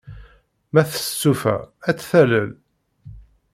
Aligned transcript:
Ma 0.71 0.81
testufa, 0.91 1.55
ad 1.87 1.95
t-talel. 1.97 2.49